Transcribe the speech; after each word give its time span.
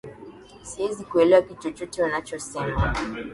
Siwezi 0.63 1.05
kuelewa 1.05 1.41
kitu 1.41 1.61
chochote 1.71 2.03
anachosema 2.05 2.93